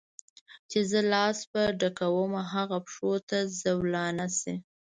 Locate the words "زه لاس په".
0.91-1.61